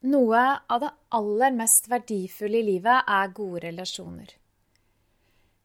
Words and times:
Noe 0.00 0.42
av 0.66 0.80
det 0.80 0.90
aller 1.12 1.52
mest 1.52 1.90
verdifulle 1.92 2.62
i 2.62 2.64
livet 2.64 3.04
er 3.04 3.32
gode 3.36 3.60
relasjoner. 3.66 4.30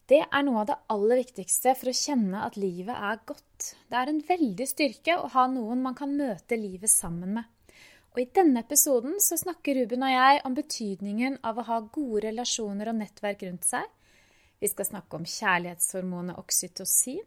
Det 0.06 0.18
er 0.22 0.42
noe 0.44 0.60
av 0.60 0.66
det 0.68 0.76
aller 0.92 1.22
viktigste 1.22 1.72
for 1.74 1.88
å 1.88 1.96
kjenne 1.96 2.42
at 2.44 2.58
livet 2.60 2.94
er 2.94 3.22
godt. 3.26 3.70
Det 3.88 3.96
er 3.96 4.12
en 4.12 4.20
veldig 4.28 4.66
styrke 4.68 5.16
å 5.16 5.30
ha 5.32 5.46
noen 5.48 5.80
man 5.82 5.96
kan 5.98 6.12
møte 6.18 6.58
livet 6.60 6.92
sammen 6.92 7.32
med. 7.38 7.48
Og 8.12 8.20
I 8.22 8.28
denne 8.36 8.60
episoden 8.60 9.16
så 9.24 9.38
snakker 9.40 9.80
Ruben 9.80 10.04
og 10.04 10.12
jeg 10.12 10.44
om 10.44 10.54
betydningen 10.56 11.40
av 11.40 11.58
å 11.58 11.66
ha 11.70 11.80
gode 11.96 12.26
relasjoner 12.28 12.92
og 12.92 13.00
nettverk 13.00 13.42
rundt 13.48 13.64
seg. 13.66 13.88
Vi 14.60 14.68
skal 14.68 14.88
snakke 14.88 15.16
om 15.16 15.24
kjærlighetshormonet 15.28 16.38
oksytocin, 16.44 17.24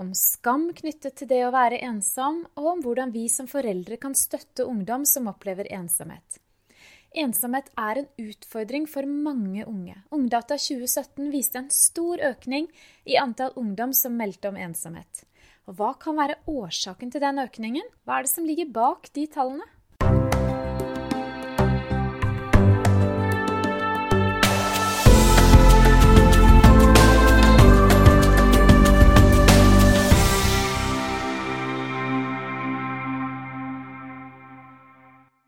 om 0.00 0.14
skam 0.14 0.70
knyttet 0.76 1.18
til 1.20 1.30
det 1.30 1.42
å 1.46 1.52
være 1.54 1.80
ensom, 1.86 2.42
og 2.58 2.70
om 2.72 2.80
hvordan 2.84 3.12
vi 3.14 3.28
som 3.32 3.48
foreldre 3.50 3.98
kan 4.00 4.16
støtte 4.18 4.66
ungdom 4.66 5.06
som 5.08 5.30
opplever 5.30 5.70
ensomhet. 5.72 6.40
Ensomhet 7.14 7.68
er 7.78 8.00
en 8.00 8.08
utfordring 8.18 8.88
for 8.90 9.06
mange 9.06 9.62
unge. 9.70 9.94
Ungdata 10.10 10.56
2017 10.58 11.30
viste 11.30 11.60
en 11.60 11.70
stor 11.70 12.18
økning 12.26 12.66
i 13.06 13.14
antall 13.20 13.54
ungdom 13.60 13.94
som 13.94 14.16
meldte 14.18 14.50
om 14.50 14.58
ensomhet. 14.58 15.22
Og 15.70 15.78
hva 15.78 15.92
kan 16.00 16.18
være 16.18 16.40
årsaken 16.50 17.14
til 17.14 17.22
den 17.22 17.38
økningen? 17.44 17.86
Hva 18.02 18.18
er 18.18 18.26
det 18.26 18.34
som 18.34 18.48
ligger 18.48 18.72
bak 18.74 19.08
de 19.14 19.28
tallene? 19.30 19.68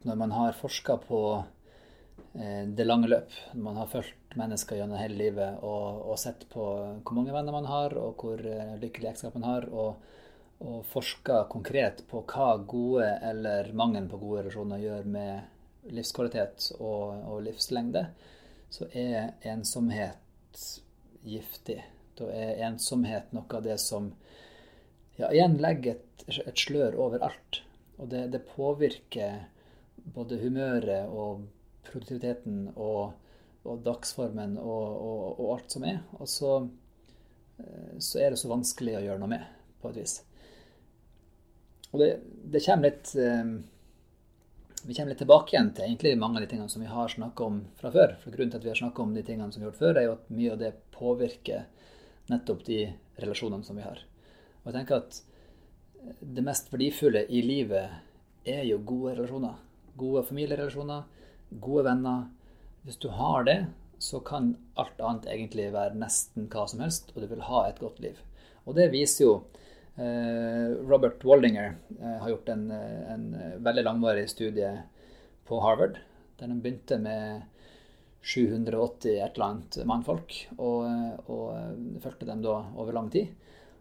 Når 0.06 0.18
man 0.20 0.32
har 0.32 0.52
forska 0.56 0.96
på 1.08 1.20
eh, 2.34 2.62
det 2.66 2.86
lange 2.86 3.10
løp, 3.10 3.32
man 3.54 3.76
har 3.76 3.90
fulgt 3.90 4.36
mennesker 4.36 4.78
gjennom 4.78 5.00
hele 5.00 5.16
livet 5.18 5.64
og, 5.64 6.02
og, 6.10 6.18
sett 6.20 6.44
på 6.52 6.66
hvor 7.00 7.16
mange 7.16 7.34
venner 7.34 7.54
man 7.54 7.68
har, 7.70 7.96
og 7.98 8.20
hvor 8.20 8.40
eh, 8.40 8.76
lykkelig 8.80 9.10
ekteskap 9.10 9.38
man 9.38 9.48
har, 9.48 9.68
og, 9.72 9.96
og 10.62 10.78
forska 10.88 11.42
konkret 11.52 12.04
på 12.10 12.22
hva 12.30 12.52
gode 12.68 13.08
eller 13.30 13.72
mangelen 13.76 14.08
på 14.12 14.20
gode 14.22 14.44
relasjoner 14.44 14.84
gjør 14.84 15.10
med 15.16 15.92
livskvalitet 15.96 16.70
og, 16.78 17.18
og 17.26 17.42
livslengde, 17.46 18.06
så 18.70 18.88
er 18.92 19.34
ensomhet 19.46 20.62
giftig. 21.26 21.80
Da 22.18 22.30
er 22.32 22.62
ensomhet 22.66 23.34
noe 23.36 23.58
av 23.58 23.66
det 23.66 23.76
som 23.82 24.10
ja, 25.16 25.30
igjen 25.30 25.58
legger 25.62 25.96
et, 25.96 26.24
et 26.46 26.58
slør 26.58 26.96
over 27.06 27.22
alt. 27.26 27.60
Og 27.96 28.10
det, 28.12 28.26
det 28.34 28.42
påvirker 28.50 29.46
både 30.14 30.38
humøret 30.40 31.10
og 31.10 31.46
produktiviteten 31.86 32.70
og, 32.74 33.14
og 33.66 33.84
dagsformen 33.86 34.56
og, 34.58 34.86
og, 34.96 35.22
og, 35.40 35.46
alt 35.56 35.76
som 35.76 35.86
er. 35.88 36.00
Og 36.18 36.30
så, 36.30 36.56
eh, 37.58 37.94
så, 37.98 38.20
er 38.20 38.32
det 38.32 38.40
så 38.40 38.50
vanskelig 38.50 38.98
å 38.98 39.04
gjøre 39.06 39.22
noe 39.22 39.32
med, 39.36 39.46
på 39.82 39.92
et 39.92 40.00
vis. 40.02 40.18
Og 41.92 42.02
det, 42.02 42.10
det 42.52 42.64
kommer 42.66 42.90
litt 42.90 43.12
eh, 43.14 43.54
Vi 44.86 44.94
kommer 44.94 45.14
litt 45.14 45.22
tilbake 45.22 45.54
igjen 45.54 45.70
til 45.74 45.86
egentlig 45.86 46.16
mange 46.18 46.38
av 46.38 46.44
de 46.44 46.50
tingene 46.50 46.70
som 46.70 46.82
vi 46.82 46.90
har 46.90 47.10
snakka 47.10 47.46
om 47.46 47.62
fra 47.78 47.90
før. 47.94 48.18
For 48.22 48.34
Grunnen 48.34 48.52
til 48.52 48.60
at 48.60 48.66
vi 48.66 48.74
har 48.74 48.82
snakka 48.82 49.02
om 49.02 49.14
de 49.16 49.24
tingene 49.26 49.50
som 49.52 49.62
vi 49.62 49.66
har 49.66 49.72
gjort 49.72 49.82
før, 49.82 49.96
er 49.98 50.08
jo 50.08 50.18
at 50.18 50.28
mye 50.34 50.52
av 50.52 50.60
det 50.62 50.74
påvirker 50.94 51.64
nettopp 52.30 52.66
de 52.66 52.82
relasjonene 53.22 53.66
som 53.66 53.78
vi 53.78 53.86
har. 53.86 54.02
Og 54.62 54.70
jeg 54.70 54.76
tenker 54.80 55.02
at 55.02 55.22
det 56.22 56.44
mest 56.46 56.68
verdifulle 56.70 57.24
i 57.34 57.40
livet 57.42 58.46
er 58.46 58.62
jo 58.68 58.78
gode 58.86 59.16
relasjoner 59.16 59.65
gode 59.96 60.24
familierelasjoner, 60.28 61.02
gode 61.50 61.84
venner. 61.88 62.26
Hvis 62.86 62.98
du 63.02 63.08
har 63.14 63.44
det, 63.44 63.58
så 63.98 64.20
kan 64.20 64.54
alt 64.74 65.00
annet 65.00 65.28
egentlig 65.32 65.70
være 65.74 65.98
nesten 65.98 66.50
hva 66.52 66.66
som 66.68 66.82
helst, 66.84 67.12
og 67.14 67.22
du 67.24 67.30
vil 67.30 67.44
ha 67.48 67.64
et 67.66 67.80
godt 67.80 68.00
liv. 68.04 68.18
Og 68.66 68.76
det 68.76 68.90
viser 68.92 69.24
jo 69.24 69.32
eh, 69.96 70.76
Robert 70.84 71.24
Waldinger 71.24 71.76
eh, 71.96 72.16
har 72.20 72.30
gjort 72.34 72.52
en, 72.52 72.68
en, 72.70 73.26
veldig 73.64 73.86
langvarig 73.86 74.26
studie 74.30 74.72
på 75.48 75.60
Harvard, 75.64 76.00
der 76.36 76.52
de 76.52 76.60
begynte 76.60 77.00
med 77.00 77.46
780 78.26 79.16
et 79.22 79.36
eller 79.36 79.46
annet 79.46 79.78
mannfolk, 79.88 80.34
og, 80.58 80.86
og 81.30 82.00
fulgte 82.02 82.28
dem 82.28 82.42
da 82.44 82.58
over 82.74 82.96
lang 82.96 83.08
tid. 83.14 83.30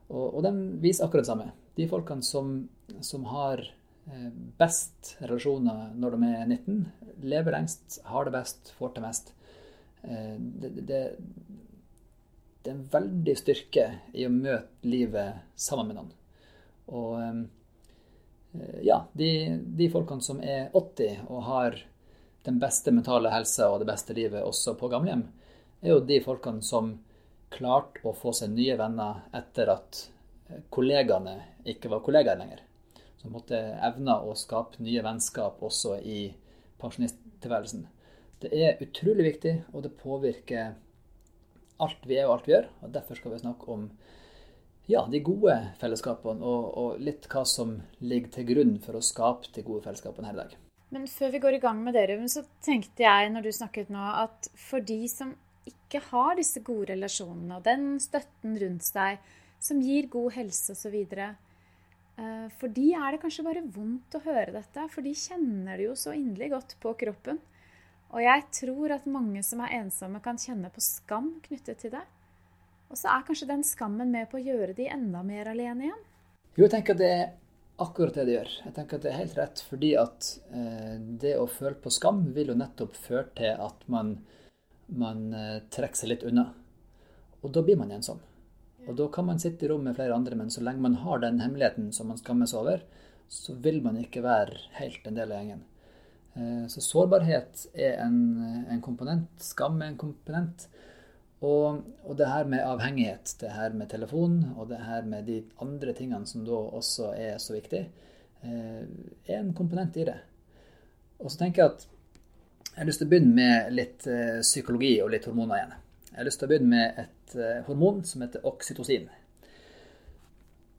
Og, 0.08 0.38
og 0.38 0.44
de 0.46 0.54
viser 0.84 1.08
akkurat 1.08 1.26
det 1.26 1.32
samme. 1.32 1.50
De 1.76 1.90
folkene 1.90 2.24
som, 2.24 2.60
som 3.04 3.26
har 3.34 3.66
Eh, 3.66 3.85
best 4.06 5.16
relasjoner 5.20 5.94
når 5.98 6.16
de 6.16 6.30
er 6.30 6.46
19. 6.46 6.86
Lever 7.26 7.56
lengst, 7.56 8.00
har 8.06 8.26
det 8.26 8.36
best, 8.36 8.72
får 8.78 8.94
til 8.96 9.06
mest. 9.06 9.34
Eh, 10.04 10.36
det, 10.38 10.70
det, 10.76 11.02
det, 12.62 12.70
er 12.70 12.76
en 12.76 12.86
veldig 12.92 13.36
styrke 13.40 13.88
i 14.14 14.28
å 14.28 14.34
møte 14.34 14.90
livet 14.90 15.42
sammen 15.56 15.90
med 15.90 16.00
noen. 16.00 16.12
Og 16.94 17.16
eh, 17.22 17.42
ja, 18.86 19.02
de, 19.14 19.32
de 19.78 19.90
folkene 19.92 20.26
som 20.26 20.42
er 20.44 20.70
80 20.74 21.26
og 21.26 21.42
har 21.50 21.82
den 22.46 22.62
beste 22.62 22.94
mentale 22.94 23.34
helsa 23.34 23.72
og 23.72 23.82
det 23.82 23.90
beste 23.90 24.14
livet 24.14 24.46
også 24.46 24.76
på 24.78 24.92
gamlehjem, 24.92 25.26
er 25.82 25.96
jo 25.96 26.04
de 26.06 26.22
folkene 26.24 26.62
som 26.66 26.94
klarte 27.56 28.06
å 28.06 28.14
få 28.14 28.34
seg 28.36 28.54
nye 28.54 28.78
venner 28.78 29.26
etter 29.34 29.72
at 29.74 30.06
kollegaene 30.74 31.40
ikke 31.66 31.90
var 31.90 32.04
kollegaer 32.06 32.38
lenger 32.38 32.62
som 33.26 33.34
måtte 33.34 33.58
evne 33.82 34.20
å 34.22 34.36
skape 34.38 34.84
nye 34.86 35.02
vennskap 35.02 35.62
også 35.66 35.98
i 36.06 36.30
pensjonisttilværelsen. 36.82 37.88
Det 38.44 38.52
er 38.54 38.82
utrolig 38.84 39.32
viktig, 39.32 39.54
og 39.74 39.86
det 39.86 39.96
påvirker 39.98 40.76
alt 41.82 42.04
vi 42.06 42.20
er 42.20 42.28
og 42.28 42.36
alt 42.36 42.50
vi 42.50 42.54
gjør. 42.54 42.68
og 42.84 42.92
Derfor 42.94 43.18
skal 43.18 43.34
vi 43.34 43.40
snakke 43.42 43.72
om 43.74 43.88
ja, 44.92 45.02
de 45.10 45.24
gode 45.26 45.56
fellesskapene, 45.82 46.46
og, 46.46 46.68
og, 46.78 47.00
litt 47.02 47.26
hva 47.32 47.42
som 47.50 47.80
ligger 48.06 48.36
til 48.36 48.46
grunn 48.52 48.76
for 48.84 49.00
å 49.00 49.02
skape 49.04 49.50
de 49.56 49.64
gode 49.66 49.88
fellesskapene 49.88 50.30
her 50.30 50.38
i 50.38 50.42
dag. 50.44 50.54
Men 50.94 51.08
før 51.10 51.34
vi 51.34 51.42
går 51.42 51.58
i 51.58 51.64
gang 51.64 51.82
med 51.82 51.98
det, 51.98 52.06
Ruben, 52.12 52.30
så 52.30 52.46
tenkte 52.64 53.08
jeg 53.08 53.32
når 53.34 53.48
du 53.48 53.56
snakket 53.58 53.90
nå, 53.90 54.04
at 54.22 54.52
for 54.68 54.86
de 54.86 55.00
som 55.10 55.34
ikke 55.66 56.04
har 56.12 56.38
disse 56.38 56.62
gode 56.62 56.92
relasjonene 56.92 57.58
og 57.58 57.66
den 57.66 57.96
støtten 58.04 58.54
rundt 58.62 58.86
seg 58.86 59.18
som 59.66 59.82
gir 59.82 60.06
god 60.14 60.36
helse 60.38 60.76
osv., 60.78 60.94
Eh, 60.94 61.45
for 62.16 62.72
de 62.72 62.86
er 62.96 63.12
det 63.12 63.20
kanskje 63.20 63.44
bare 63.44 63.66
vondt 63.76 64.16
å 64.16 64.22
høre 64.24 64.54
dette, 64.56 64.86
for 64.94 65.04
de 65.04 65.12
kjenner 65.12 65.76
det 65.76 65.90
jo 65.90 65.96
så 66.00 66.14
inderlig 66.16 66.54
godt 66.54 66.76
på 66.80 66.94
kroppen. 67.02 67.42
Og 68.16 68.22
jeg 68.24 68.44
tror 68.56 68.94
at 68.96 69.08
mange 69.12 69.42
som 69.44 69.64
er 69.66 69.74
ensomme, 69.82 70.22
kan 70.24 70.40
kjenne 70.40 70.72
på 70.72 70.84
skam 70.84 71.34
knyttet 71.44 71.82
til 71.84 71.92
det. 71.98 72.04
Og 72.88 73.00
så 73.00 73.10
er 73.12 73.26
kanskje 73.28 73.50
den 73.50 73.66
skammen 73.66 74.12
med 74.14 74.30
på 74.32 74.40
å 74.40 74.46
gjøre 74.46 74.76
de 74.78 74.88
enda 74.92 75.24
mer 75.26 75.50
alene 75.52 75.90
igjen. 75.90 76.06
Jo, 76.56 76.64
jeg 76.64 76.72
tenker 76.78 76.96
det 76.96 77.10
er 77.12 77.26
akkurat 77.84 78.16
det 78.16 78.28
det 78.30 78.38
gjør. 78.38 78.52
Jeg 78.68 78.76
tenker 78.78 78.98
at 78.98 79.04
det 79.04 79.12
er 79.12 79.20
helt 79.20 79.40
rett, 79.40 79.64
fordi 79.70 79.90
at 80.00 80.30
eh, 80.56 80.94
det 81.24 81.34
å 81.42 81.50
føle 81.52 81.76
på 81.82 81.92
skam 81.92 82.22
vil 82.36 82.54
jo 82.54 82.60
nettopp 82.60 82.96
føre 82.96 83.28
til 83.36 83.66
at 83.66 83.84
man, 83.92 84.14
man 84.96 85.26
eh, 85.36 85.58
trekker 85.74 86.00
seg 86.00 86.14
litt 86.14 86.24
unna. 86.30 86.48
Og 87.44 87.52
da 87.54 87.66
blir 87.66 87.80
man 87.82 87.92
ensom. 87.92 88.22
Og 88.86 88.98
da 89.00 89.08
kan 89.14 89.26
man 89.26 89.40
sitte 89.42 89.66
i 89.66 89.70
rom 89.72 89.86
med 89.88 89.98
flere 89.98 90.16
andre, 90.16 90.38
men 90.38 90.52
så 90.54 90.62
lenge 90.64 90.84
man 90.84 91.00
har 91.02 91.22
den 91.24 91.42
hemmeligheten 91.42 91.92
som 91.96 92.12
man 92.12 92.20
skammes 92.22 92.54
over, 92.58 92.84
så 93.30 93.56
vil 93.66 93.82
man 93.84 93.98
ikke 93.98 94.24
være 94.26 94.60
helt 94.78 95.08
en 95.08 95.18
del 95.18 95.32
av 95.32 95.42
gjengen. 95.42 95.64
Eh, 96.36 96.68
så 96.72 96.84
sårbarhet 96.84 97.66
er 97.74 97.98
en, 98.04 98.20
en 98.70 98.82
komponent. 98.86 99.32
Skam 99.42 99.82
er 99.82 99.94
en 99.94 100.00
komponent. 100.00 100.68
Og, 101.46 101.82
og, 102.04 102.14
det 102.18 102.30
her 102.30 102.48
med 102.50 102.64
avhengighet, 102.66 103.36
det 103.42 103.52
her 103.54 103.74
med 103.76 103.90
telefon 103.92 104.38
og 104.56 104.70
det 104.70 104.80
her 104.86 105.06
med 105.06 105.28
de 105.28 105.42
andre 105.62 105.94
tingene 105.94 106.26
som 106.30 106.46
da 106.48 106.58
også 106.80 107.12
er 107.20 107.38
så 107.44 107.58
viktig, 107.58 107.84
eh, 108.46 108.86
er 109.28 109.40
en 109.40 109.54
komponent 109.58 109.98
i 109.98 110.08
det. 110.08 110.18
Og 111.20 111.32
så 111.32 111.44
tenker 111.44 111.64
jeg 111.64 111.74
at 111.74 111.88
jeg 112.76 112.82
har 112.82 112.88
lyst 112.90 113.00
til 113.00 113.08
å 113.08 113.12
begynne 113.14 113.36
med 113.36 113.76
litt 113.76 114.08
eh, 114.12 114.40
psykologi 114.44 114.96
og 115.04 115.12
litt 115.14 115.28
hormoner 115.30 115.60
igjen. 115.62 115.76
Jeg 116.16 116.22
har 116.22 116.28
lyst 116.30 116.40
til 116.40 116.48
å 116.48 116.52
begynne 116.54 116.72
med 116.72 117.00
et 117.02 117.34
eh, 117.36 117.58
hormon 117.68 117.98
som 118.08 118.22
heter 118.24 118.46
oksytocin. 118.48 119.10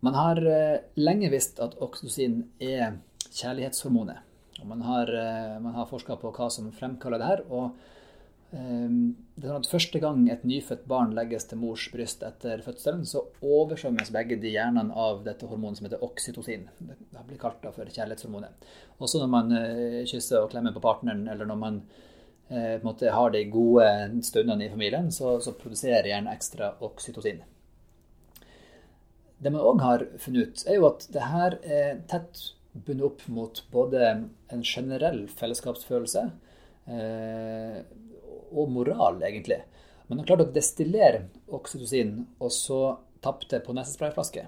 Man 0.07 0.15
har 0.17 0.39
eh, 0.49 0.87
lenge 0.97 1.29
visst 1.29 1.61
at 1.61 1.75
oksytocin 1.85 2.39
er 2.57 2.95
kjærlighetshormonet. 3.27 4.23
Og 4.63 4.71
man 4.71 4.87
har, 4.87 5.13
eh, 5.13 5.59
man 5.61 5.77
har 5.77 5.91
forska 5.91 6.17
på 6.23 6.33
hva 6.39 6.49
som 6.49 6.73
fremkaller 6.73 7.21
det 7.21 7.29
her. 7.29 7.45
og 7.51 7.77
det 8.57 9.43
er 9.43 9.51
sånn 9.51 9.59
at 9.59 9.69
Første 9.69 10.01
gang 10.01 10.21
et 10.31 10.45
nyfødt 10.47 10.87
barn 10.89 11.11
legges 11.13 11.45
til 11.51 11.59
mors 11.61 11.83
bryst 11.93 12.23
etter 12.25 12.63
fødselen, 12.65 13.03
så 13.05 13.27
oversvømmes 13.45 14.13
begge 14.15 14.39
de 14.41 14.55
hjernene 14.55 14.95
av 14.97 15.25
dette 15.27 15.51
hormonet 15.51 15.83
som 15.83 15.89
heter 15.91 16.05
oksytocin. 16.07 16.65
Det 16.79 17.25
blir 17.27 17.43
kalt 17.43 17.67
for 17.67 17.85
kjærlighetshormonet. 17.85 18.71
Også 19.03 19.21
når 19.21 19.33
man 19.35 19.53
kysser 20.09 20.47
og 20.47 20.55
klemmer 20.55 20.73
på 20.73 20.85
partneren, 20.87 21.27
eller 21.29 21.51
når 21.51 21.61
man 21.61 21.83
eh, 22.49 22.77
måte, 22.83 23.11
har 23.11 23.31
de 23.35 23.45
gode 23.51 23.87
stundene 24.27 24.67
i 24.67 24.73
familien, 24.73 25.13
så, 25.13 25.37
så 25.41 25.55
produserer 25.59 26.11
gjerne 26.11 26.35
ekstra 26.35 26.75
oksytocin. 26.85 27.43
Det 29.39 29.53
man 29.53 29.65
òg 29.69 29.83
har 29.85 30.07
funnet 30.21 30.49
ut, 30.49 30.67
er 30.67 30.79
jo 30.79 30.89
at 30.89 31.07
det 31.13 31.29
her 31.29 31.59
er 31.63 31.99
tett 32.09 32.41
bundet 32.73 33.07
opp 33.07 33.25
mot 33.33 33.63
både 33.73 34.11
en 34.53 34.63
generell 34.65 35.27
fellesskapsfølelse 35.33 36.23
eh, 36.93 37.81
og 38.53 38.71
moral, 38.73 39.21
egentlig. 39.25 39.61
Men 40.07 40.21
har 40.21 40.29
klart 40.29 40.45
å 40.47 40.53
destillere 40.55 41.27
oksytocin 41.57 42.21
og 42.39 42.53
så 42.55 42.81
tappe 43.25 43.49
det 43.51 43.63
på 43.67 43.75
nesesprayflaske. 43.75 44.47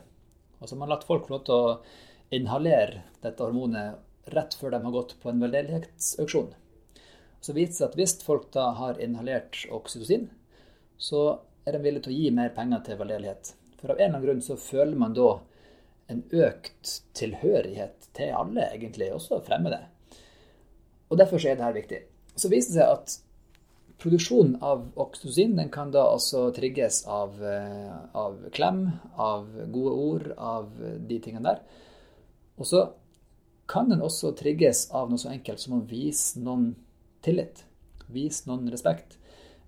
Og 0.58 0.68
så 0.68 0.74
har 0.74 0.82
man 0.82 0.92
latt 0.92 1.06
folk 1.08 1.26
få 1.26 1.36
lov 1.36 1.44
til 1.46 1.56
å 1.56 2.34
inhalere 2.34 3.02
dette 3.24 3.42
hormonet 3.42 4.32
rett 4.34 4.54
før 4.58 4.74
de 4.74 4.82
har 4.84 4.94
gått 4.94 5.16
på 5.22 5.30
en 5.32 5.42
veldedighetsauksjon. 5.42 6.50
Så 7.40 7.54
viser 7.54 7.70
det 7.70 7.78
seg 7.78 7.88
at 7.88 7.98
hvis 8.00 8.16
folk 8.26 8.48
da 8.54 8.70
har 8.78 8.98
inhalert 9.02 9.62
oksytocin, 9.74 10.28
så 10.98 11.38
er 11.66 11.76
de 11.76 11.82
villige 11.84 12.06
til 12.06 12.14
å 12.14 12.18
gi 12.18 12.32
mer 12.34 12.50
penger 12.56 12.82
til 12.86 12.98
veldedighet. 12.98 13.52
For 13.78 13.92
av 13.92 13.98
en 13.98 14.02
eller 14.02 14.16
annen 14.16 14.26
grunn 14.26 14.42
så 14.42 14.58
føler 14.58 14.98
man 14.98 15.14
da 15.14 15.30
en 16.08 16.24
økt 16.32 16.92
tilhørighet 17.18 18.08
til 18.16 18.34
alle, 18.34 18.66
egentlig, 18.74 19.12
også 19.14 19.42
fremmede. 19.46 19.82
Og 21.08 21.20
derfor 21.20 21.40
er 21.44 21.58
dette 21.58 21.74
viktig. 21.76 22.00
Så 22.38 22.50
viser 22.50 22.72
det 22.72 22.78
seg 22.80 22.94
at 22.96 23.16
produksjonen 23.98 24.56
av 24.62 24.86
oksytocin 25.00 25.56
den 25.58 25.70
kan 25.74 25.90
da 25.94 26.04
altså 26.12 26.48
trigges 26.54 27.02
av, 27.10 27.38
eh, 27.44 27.94
av, 28.14 28.38
klem, 28.54 28.84
av 29.16 29.48
gode 29.74 29.94
ord, 29.94 30.26
av 30.38 30.70
de 30.78 31.20
tingene 31.22 31.52
der. 31.52 31.62
Og 32.58 32.66
så 32.66 32.84
kan 33.68 33.90
den 33.90 34.02
også 34.02 34.32
trigges 34.38 34.86
av 34.94 35.10
noe 35.10 35.20
så 35.20 35.32
enkelt 35.32 35.60
som 35.60 35.76
å 35.76 35.86
vise 35.86 36.40
noen 36.40 36.70
tillit. 37.28 37.64
Vis 38.08 38.42
noen 38.48 38.68
respekt. 38.72 39.18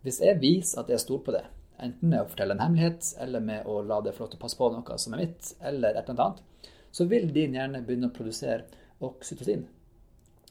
Hvis 0.05 0.23
jeg 0.25 0.41
viser 0.41 0.83
at 0.83 0.91
jeg 0.91 1.03
stoler 1.03 1.25
på 1.27 1.35
det, 1.37 1.45
enten 1.81 2.13
med 2.13 2.23
å 2.23 2.29
fortelle 2.29 2.57
en 2.57 2.63
hemmelighet, 2.65 3.15
eller 3.21 3.45
med 3.45 3.69
å 3.69 3.81
la 3.85 4.01
det 4.05 4.15
få 4.17 4.25
lov 4.25 4.33
til 4.33 4.41
å 4.41 4.45
passe 4.45 4.59
på 4.59 4.71
noe 4.73 5.01
som 5.01 5.17
er 5.17 5.27
mitt, 5.27 5.53
eller 5.61 5.97
et 5.97 6.09
eller 6.09 6.25
annet, 6.25 6.71
så 6.91 7.07
vil 7.11 7.29
din 7.35 7.55
hjerne 7.57 7.83
begynne 7.85 8.11
å 8.11 8.17
produsere 8.17 8.65
oksytocin. 9.05 9.67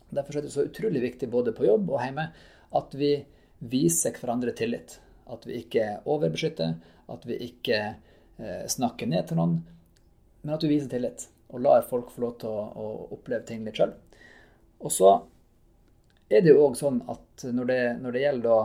Derfor 0.10 0.38
er 0.38 0.46
det 0.46 0.54
så 0.54 0.66
utrolig 0.66 1.02
viktig 1.04 1.30
både 1.30 1.54
på 1.54 1.68
jobb 1.68 1.92
og 1.92 2.02
hjemme 2.02 2.30
at 2.78 2.96
vi 2.98 3.12
viser 3.60 4.16
hverandre 4.18 4.54
tillit. 4.58 4.98
At 5.30 5.46
vi 5.46 5.60
ikke 5.62 6.00
overbeskytter, 6.10 6.78
at 7.10 7.26
vi 7.30 7.38
ikke 7.46 7.80
eh, 7.86 8.64
snakker 8.70 9.10
ned 9.10 9.30
til 9.30 9.40
noen, 9.42 9.60
men 10.42 10.56
at 10.56 10.64
vi 10.66 10.72
viser 10.74 10.90
tillit. 10.92 11.28
Og 11.50 11.62
lar 11.66 11.86
folk 11.86 12.14
få 12.14 12.24
lov 12.24 12.38
til 12.42 12.54
å, 12.54 12.88
oppleve 13.14 13.46
ting 13.46 13.66
litt 13.66 13.78
sjøl. 13.78 13.94
Og 14.80 14.94
så 14.94 15.12
er 16.30 16.44
det 16.44 16.54
jo 16.54 16.66
òg 16.68 16.78
sånn 16.78 17.02
at 17.10 17.46
når 17.54 17.70
det, 17.70 17.82
når 18.04 18.16
det 18.16 18.24
gjelder 18.24 18.46
da 18.50 18.60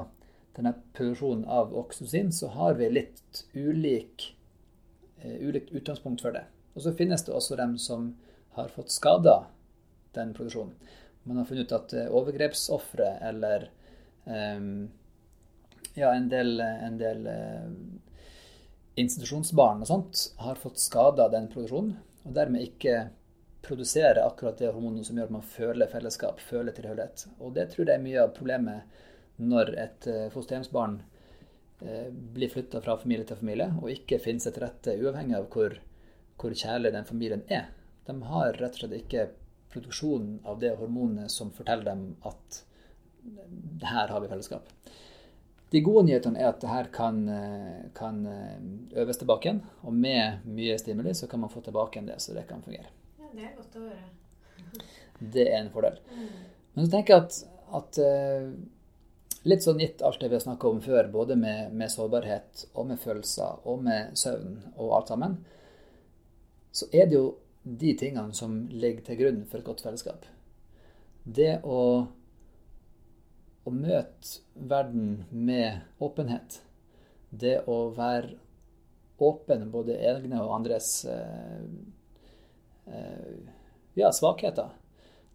denne 0.54 0.72
produksjonen 0.94 1.44
av 1.50 1.72
oksytocin, 1.74 2.30
så 2.32 2.50
har 2.54 2.76
vi 2.78 2.90
litt 2.92 3.44
ulik, 3.54 4.28
uh, 5.24 5.36
ulikt 5.40 5.72
utgangspunkt 5.74 6.22
for 6.22 6.36
det. 6.36 6.44
Og 6.74 6.84
så 6.84 6.94
finnes 6.94 7.24
det 7.26 7.34
også 7.34 7.58
dem 7.58 7.76
som 7.80 8.12
har 8.58 8.70
fått 8.74 8.92
skada 8.94 9.44
den 10.14 10.34
produksjonen. 10.36 10.74
Man 11.24 11.40
har 11.40 11.48
funnet 11.48 11.66
ut 11.66 11.76
at 11.78 11.96
uh, 11.96 12.06
overgrepsofre 12.14 13.16
eller 13.24 13.68
um, 14.28 14.90
ja, 15.94 16.12
en 16.12 16.28
del, 16.28 16.60
en 16.60 16.98
del 17.00 17.26
uh, 17.26 17.70
institusjonsbarn 19.00 19.82
og 19.82 19.90
sånt 19.90 20.24
har 20.42 20.60
fått 20.60 20.82
skada 20.82 21.28
den 21.32 21.48
produksjonen, 21.50 21.96
og 22.24 22.36
dermed 22.36 22.68
ikke 22.68 23.08
produserer 23.64 24.22
akkurat 24.26 24.58
det 24.58 24.70
hormonet 24.72 25.06
som 25.06 25.18
gjør 25.18 25.30
at 25.30 25.34
man 25.38 25.48
føler 25.48 25.90
fellesskap, 25.90 26.40
føler 26.40 26.74
tilhørighet. 26.76 27.26
Og 27.40 27.54
det 27.56 27.70
tror 27.72 27.88
jeg 27.88 27.98
er 27.98 28.04
mye 28.04 28.22
av 28.22 28.34
problemet 28.36 29.02
når 29.36 29.72
et 29.82 30.08
eh, 30.10 30.26
fosterhjemsbarn 30.32 30.98
eh, 31.82 32.10
blir 32.10 32.52
flytta 32.52 32.82
fra 32.84 32.96
familie 33.00 33.26
til 33.28 33.40
familie 33.40 33.70
og 33.80 33.90
ikke 33.90 34.20
finner 34.22 34.44
seg 34.44 34.56
til 34.56 34.66
rette, 34.66 34.98
uavhengig 35.00 35.38
av 35.38 35.48
hvor, 35.54 35.78
hvor 36.40 36.54
kjærlig 36.54 36.92
den 36.94 37.08
familien 37.08 37.46
er. 37.48 37.70
De 38.06 38.16
har 38.28 38.60
rett 38.60 38.76
og 38.76 38.84
slett 38.84 38.98
ikke 39.00 39.28
produksjonen 39.74 40.38
av 40.46 40.60
det 40.62 40.74
hormonet 40.78 41.32
som 41.32 41.50
forteller 41.54 41.88
dem 41.88 42.04
at 42.28 42.62
her 43.82 44.12
har 44.12 44.20
vi 44.20 44.28
fellesskap. 44.30 44.68
De 45.72 45.80
gode 45.82 46.04
nyhetene 46.06 46.38
er 46.38 46.52
at 46.52 46.60
det 46.62 46.70
her 46.70 46.90
kan, 46.94 47.24
eh, 47.32 47.86
kan 47.96 48.20
øves 48.94 49.18
tilbake 49.18 49.48
igjen. 49.48 49.64
Og 49.82 49.96
med 49.96 50.44
mye 50.46 50.76
stimuli 50.78 51.16
så 51.16 51.26
kan 51.26 51.42
man 51.42 51.50
få 51.50 51.64
tilbake 51.64 51.98
igjen 51.98 52.12
det, 52.12 52.20
så 52.22 52.36
det 52.36 52.46
kan 52.46 52.62
fungere. 52.62 52.92
Det 53.34 53.48
er 53.48 53.56
godt 53.58 53.80
å 53.80 53.88
høre. 53.88 54.84
Det 55.34 55.48
er 55.48 55.58
en 55.60 55.72
fordel. 55.74 55.98
Mm. 56.10 56.30
Men 56.74 56.86
så 56.86 56.96
tenker 56.96 57.14
jeg 57.14 57.24
at, 57.24 57.40
at 57.80 58.00
Litt 59.44 59.60
sånn 59.60 59.80
gitt 59.82 60.00
alt 60.00 60.22
det 60.22 60.30
vi 60.30 60.38
har 60.38 60.40
snakka 60.40 60.70
om 60.72 60.78
før, 60.80 61.08
både 61.12 61.36
med, 61.36 61.72
med, 61.76 61.90
sårbarhet 61.92 62.62
og 62.72 62.86
med 62.88 63.00
følelser 63.00 63.66
og 63.68 63.82
med 63.84 64.14
søvn 64.16 64.54
og 64.78 64.94
alt 64.96 65.10
sammen, 65.12 65.34
så 66.72 66.88
er 66.96 67.10
det 67.10 67.18
jo 67.18 67.26
de 67.64 67.92
tingene 68.00 68.32
som 68.36 68.62
ligger 68.72 69.04
til 69.04 69.18
grunn 69.20 69.42
for 69.50 69.60
et 69.60 69.66
godt 69.66 69.82
fellesskap. 69.84 70.24
Det 71.24 71.58
å, 71.60 71.82
å 73.68 73.74
møte 73.74 74.64
verden 74.72 75.26
med 75.28 75.84
åpenhet. 76.00 76.62
Det 77.28 77.58
å 77.68 77.78
være 77.92 78.38
åpen 79.24 79.68
både 79.72 80.00
egne 80.08 80.40
og 80.40 80.56
andres 80.56 81.02
eh, 81.04 81.20
eh, 81.20 81.68
ja, 83.98 84.12
svakheter. 84.12 84.72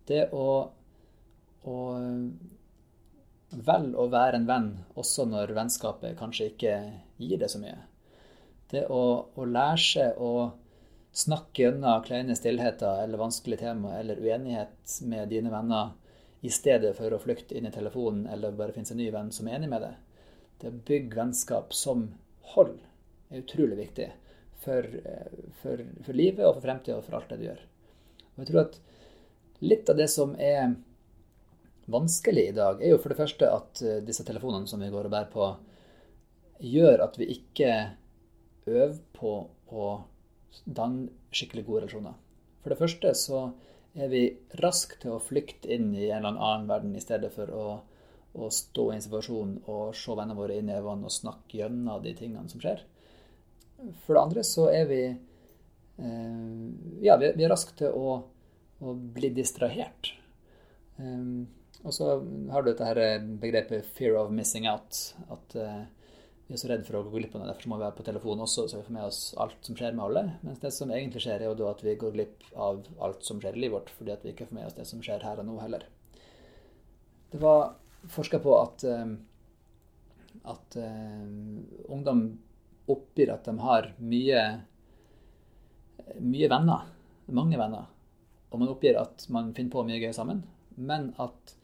Det 0.09 0.27
å, 0.35 0.47
å 1.63 1.77
velge 3.49 3.97
å 3.97 4.07
være 4.11 4.39
en 4.39 4.47
venn 4.49 4.71
også 4.99 5.25
når 5.29 5.53
vennskapet 5.57 6.17
kanskje 6.19 6.51
ikke 6.51 6.73
gir 7.21 7.41
det 7.41 7.49
så 7.51 7.61
mye. 7.61 7.77
Det 8.69 8.85
å, 8.93 9.03
å 9.33 9.45
lære 9.49 9.81
seg 9.81 10.19
å 10.21 10.33
snakke 11.15 11.63
gjennom 11.63 12.03
kleine 12.05 12.35
stillheter 12.37 13.03
eller 13.03 13.21
vanskelige 13.21 13.65
tema 13.65 13.95
eller 13.97 14.21
uenighet 14.21 14.99
med 15.09 15.31
dine 15.33 15.49
venner 15.49 15.95
i 16.45 16.51
stedet 16.53 16.93
for 16.97 17.11
å 17.11 17.19
flykte 17.19 17.57
inn 17.57 17.67
i 17.67 17.73
telefonen 17.73 18.27
eller 18.29 18.55
bare 18.55 18.75
finne 18.75 18.87
seg 18.87 18.95
en 18.99 19.03
ny 19.03 19.09
venn 19.15 19.31
som 19.35 19.49
er 19.49 19.57
enig 19.57 19.71
med 19.71 19.83
deg. 19.83 19.97
Det 20.59 20.69
å 20.69 20.81
bygge 20.91 21.17
vennskap 21.17 21.73
som 21.75 22.05
hold 22.53 22.77
er 23.29 23.41
utrolig 23.41 23.79
viktig 23.79 24.07
for, 24.63 24.85
for, 25.61 25.83
for 26.05 26.15
livet 26.15 26.45
og 26.45 26.59
for 26.59 26.67
fremtida 26.67 26.99
og 26.99 27.05
for 27.07 27.19
alt 27.19 27.33
det 27.33 27.41
du 27.41 27.45
gjør. 27.49 27.65
Og 28.39 28.45
jeg 28.45 28.51
tror 28.53 28.61
at 28.63 28.79
litt 29.59 29.91
av 29.91 29.99
det 29.99 30.07
som 30.11 30.31
er 30.39 30.77
vanskelig 31.91 32.45
i 32.47 32.55
dag, 32.55 32.79
er 32.81 32.93
jo 32.93 33.01
for 33.01 33.11
det 33.11 33.19
første 33.19 33.49
at 33.51 33.81
eh, 33.83 33.99
disse 34.05 34.23
telefonene 34.23 34.69
som 34.69 34.79
vi 34.79 34.91
går 34.93 35.09
og 35.09 35.13
bærer 35.13 35.31
på, 35.33 35.49
gjør 36.59 37.03
at 37.03 37.17
vi 37.19 37.27
ikke 37.35 37.73
øver 38.69 38.97
på 39.15 39.33
å 39.75 39.89
danne 40.65 41.09
skikkelig 41.35 41.65
gode 41.67 41.83
relasjoner. 41.83 42.15
For 42.63 42.73
det 42.73 42.79
første 42.79 43.13
så 43.17 43.43
er 43.99 44.11
vi 44.11 44.23
raske 44.61 44.99
til 45.01 45.15
å 45.15 45.23
flykte 45.23 45.71
inn 45.73 45.91
i 45.95 46.09
en 46.09 46.23
eller 46.23 46.37
annen 46.37 46.69
verden 46.69 46.95
i 46.95 47.03
stedet 47.03 47.31
for 47.33 47.51
å, 47.51 47.65
å 48.37 48.49
stå 48.53 48.89
i 48.89 48.97
en 48.97 49.05
situasjon 49.05 49.55
og 49.65 49.95
se 49.97 50.13
vennene 50.13 50.37
våre 50.37 50.59
i 50.59 50.65
nevene 50.65 51.09
og 51.09 51.15
snakke 51.15 51.61
gjennom 51.61 52.03
de 52.03 52.13
tingene 52.17 52.51
som 52.51 52.61
skjer. 52.63 52.83
For 54.05 54.15
det 54.15 54.21
andre 54.21 54.43
så 54.45 54.67
er 54.73 54.89
vi 54.89 55.01
eh, 55.07 56.65
ja, 57.05 57.17
vi, 57.19 57.31
er 57.31 57.51
raske 57.51 57.75
til 57.79 57.95
å, 57.95 58.19
å 58.79 58.95
bli 58.95 59.31
distrahert. 59.35 60.13
Um, 60.97 61.47
og 61.83 61.95
så 61.95 62.09
har 62.51 62.63
du 62.63 62.71
dette 62.71 62.87
her 62.87 62.99
eh, 62.99 63.21
begrepet 63.39 63.87
'fear 63.95 64.17
of 64.19 64.31
missing 64.35 64.67
out'. 64.67 65.13
At 65.31 65.55
uh, 65.55 65.85
vi 66.47 66.55
er 66.55 66.59
så 66.59 66.69
redd 66.71 66.85
for 66.87 66.99
å 66.99 67.03
gå 67.05 67.19
glipp 67.19 67.35
av 67.35 67.43
noe. 67.43 67.51
Derfor 67.51 67.71
må 67.71 67.77
vi 67.77 67.85
være 67.85 67.97
på 67.99 68.05
telefonen 68.07 68.43
også, 68.43 68.67
så 68.67 68.79
vi 68.79 68.87
får 68.87 68.95
med 68.97 69.07
oss 69.07 69.21
alt 69.37 69.67
som 69.67 69.77
skjer 69.79 69.95
med 69.95 70.05
alle. 70.05 70.23
Mens 70.41 70.59
det 70.63 70.73
som 70.75 70.91
egentlig 70.91 71.23
skjer, 71.23 71.43
er 71.43 71.51
jo 71.51 71.59
da 71.59 71.69
at 71.71 71.83
vi 71.85 71.95
går 72.01 72.15
glipp 72.15 72.47
av 72.55 72.81
alt 73.05 73.23
som 73.27 73.39
skjer 73.39 73.55
i 73.55 73.63
livet 73.63 73.77
vårt, 73.77 73.93
fordi 73.95 74.15
at 74.15 74.25
vi 74.25 74.33
ikke 74.33 74.49
får 74.49 74.57
med 74.57 74.67
oss 74.67 74.77
det 74.79 74.87
som 74.89 75.03
skjer 75.05 75.23
her 75.23 75.39
og 75.39 75.47
nå 75.47 75.59
heller. 75.61 75.85
Det 77.29 77.39
var 77.43 77.75
forska 78.09 78.41
på 78.43 78.55
at, 78.59 78.83
uh, 78.89 80.41
at 80.55 80.79
uh, 80.81 81.29
ungdom 81.87 82.25
oppgir 82.89 83.31
at 83.31 83.45
de 83.45 83.55
har 83.61 83.91
mye, 84.01 84.43
mye 86.17 86.51
venner. 86.51 86.91
Mange 87.29 87.61
venner. 87.61 87.87
Og 88.49 88.61
man 88.61 88.71
oppgir 88.71 88.97
at 88.99 89.25
man 89.29 89.53
finner 89.53 89.73
på 89.73 89.85
mye 89.87 90.01
gøy 90.01 90.13
sammen. 90.15 90.43
Men 90.75 91.13
at 91.21 91.55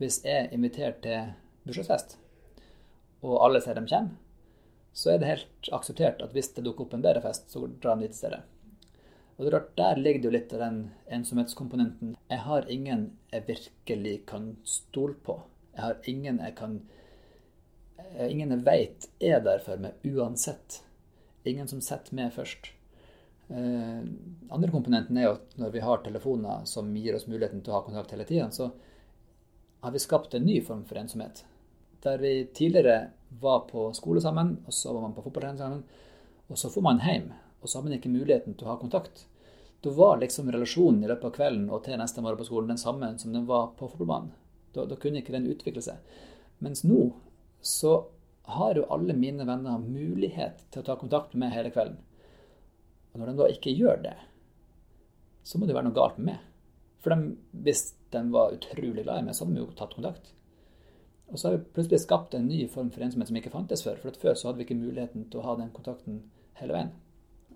hvis 0.00 0.22
jeg 0.24 0.46
er 0.46 0.54
invitert 0.54 1.02
til 1.04 1.34
bursdagsfest, 1.66 2.16
og 3.22 3.38
alle 3.44 3.60
ser 3.62 3.78
dem 3.78 3.86
kommer, 3.86 4.16
så 4.92 5.12
er 5.12 5.20
det 5.20 5.28
helt 5.28 5.68
akseptert 5.72 6.20
at 6.24 6.34
hvis 6.36 6.50
det 6.56 6.64
dukker 6.66 6.84
opp 6.84 6.96
en 6.96 7.04
bedre 7.04 7.22
fest, 7.24 7.48
så 7.52 7.64
drar 7.80 7.96
de 7.96 8.08
dit 8.08 8.16
stedet. 8.16 8.42
Og 9.36 9.44
det 9.44 9.52
er 9.52 9.56
rart, 9.56 9.76
Der 9.76 9.96
ligger 9.96 10.20
det 10.20 10.28
jo 10.28 10.34
litt 10.34 10.52
av 10.52 10.60
den 10.60 10.80
ensomhetskomponenten. 11.08 12.16
Jeg 12.30 12.38
har 12.44 12.68
ingen 12.68 13.12
jeg 13.32 13.46
virkelig 13.46 14.26
kan 14.26 14.56
stole 14.64 15.14
på. 15.14 15.40
Jeg 15.74 15.82
har 15.82 15.96
ingen 16.06 16.38
jeg 16.40 16.54
kan 16.56 16.82
Ingen 18.28 18.50
jeg 18.50 18.64
veit 18.66 19.06
er 19.20 19.40
der 19.40 19.62
for 19.64 19.80
meg 19.80 19.94
uansett. 20.04 20.82
Ingen 21.48 21.68
som 21.68 21.80
setter 21.80 22.14
meg 22.14 22.34
først. 22.34 22.72
Eh, 23.52 24.02
andre 24.48 24.70
komponenten 24.70 25.16
er 25.18 25.26
jo 25.26 25.34
at 25.36 25.56
når 25.60 25.72
vi 25.74 25.80
har 25.84 26.00
telefoner 26.04 26.64
som 26.68 26.88
gir 26.96 27.16
oss 27.16 27.28
muligheten 27.28 27.60
til 27.60 27.72
å 27.72 27.80
ha 27.80 27.84
kontakt 27.84 28.14
hele 28.14 28.24
tida, 28.28 28.48
så 28.50 28.70
har 29.82 29.92
vi 29.92 30.00
skapt 30.00 30.34
en 30.34 30.46
ny 30.46 30.60
form 30.64 30.84
for 30.88 31.00
ensomhet. 31.00 31.44
Der 32.02 32.18
vi 32.18 32.46
tidligere 32.54 33.10
var 33.40 33.66
på 33.68 33.90
skole 33.96 34.20
sammen, 34.20 34.56
og 34.66 34.72
så 34.72 34.94
var 34.94 35.04
man 35.04 35.14
på 35.14 35.24
fotballtrening 35.26 35.58
sammen, 35.58 35.82
og 36.48 36.58
så 36.58 36.70
får 36.70 36.84
man 36.86 37.02
hjem, 37.02 37.28
og 37.60 37.68
så 37.68 37.78
har 37.78 37.84
man 37.86 37.96
ikke 37.98 38.12
muligheten 38.12 38.56
til 38.56 38.68
å 38.68 38.74
ha 38.74 38.80
kontakt. 38.80 39.26
da 39.82 39.90
var 39.90 40.20
liksom 40.20 40.50
relasjonen 40.52 41.02
i 41.04 41.08
løpet 41.10 41.24
av 41.24 41.32
kvelden 41.34 41.70
og 41.70 41.82
til 41.84 41.98
neste 41.98 42.22
morgen 42.22 42.38
på 42.38 42.44
skolen 42.46 42.68
den 42.68 42.78
samme 42.78 43.18
som 43.18 43.32
den 43.32 43.46
var 43.46 43.72
på 43.78 43.88
fotballbanen. 43.88 44.30
Da, 44.72 44.84
da, 44.86 44.96
kunne 44.96 45.18
ikke 45.18 45.34
den 45.34 45.48
utvikle 45.50 45.82
seg. 45.82 45.98
Mens 46.58 46.84
nå 46.84 47.10
så 47.60 48.06
har 48.42 48.78
jo 48.78 48.86
alle 48.94 49.14
mine 49.14 49.44
venner 49.44 49.82
mulighet 49.82 50.62
til 50.70 50.82
å 50.82 50.86
ta 50.86 50.96
kontakt 50.96 51.34
med 51.34 51.48
meg 51.48 51.56
hele 51.56 51.72
kvelden. 51.74 51.98
Og 53.12 53.20
når 53.20 53.30
de 53.30 53.38
da 53.40 53.48
ikke 53.52 53.74
gjør 53.76 54.02
det, 54.04 54.16
så 55.44 55.58
må 55.58 55.68
det 55.68 55.76
være 55.76 55.88
noe 55.88 55.96
galt 55.96 56.18
med 56.20 56.32
meg. 56.32 56.48
For 57.02 57.12
de, 57.12 57.34
hvis 57.64 57.88
de 58.14 58.22
var 58.30 58.54
utrolig 58.54 59.02
glad 59.02 59.20
i 59.20 59.26
meg, 59.26 59.34
så 59.34 59.44
hadde 59.44 59.56
de 59.58 59.64
jo 59.64 59.74
tatt 59.76 59.96
kontakt. 59.96 60.30
Og 61.32 61.38
så 61.38 61.48
har 61.48 61.56
vi 61.56 61.64
plutselig 61.74 62.02
skapt 62.04 62.34
en 62.36 62.46
ny 62.46 62.60
form 62.70 62.92
for 62.92 63.02
ensomhet 63.04 63.30
som 63.30 63.38
ikke 63.40 63.52
fantes 63.54 63.82
før. 63.84 63.98
For 64.02 64.20
før 64.22 64.36
så 64.38 64.48
hadde 64.48 64.60
vi 64.60 64.66
ikke 64.68 64.78
muligheten 64.78 65.26
til 65.32 65.40
å 65.40 65.46
ha 65.46 65.56
den 65.58 65.72
kontakten 65.74 66.20
hele 66.60 66.76
veien. 66.76 66.92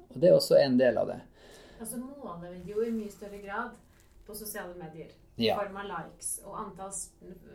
Og 0.09 0.19
det 0.23 0.31
er 0.31 0.37
også 0.37 0.59
en 0.59 0.79
del 0.81 0.99
av 0.99 1.13
det. 1.13 1.21
Altså 1.77 2.01
måler 2.01 2.57
vi 2.57 2.73
jo 2.73 2.83
i 2.83 2.93
mye 2.95 3.13
større 3.13 3.41
grad 3.43 3.77
på 4.27 4.35
sosiale 4.35 4.75
medier. 4.81 5.13
I 5.37 5.51
ja. 5.51 5.59
form 5.61 5.77
av 5.77 5.91
likes 5.91 6.31
og 6.47 6.55
antall, 6.57 6.95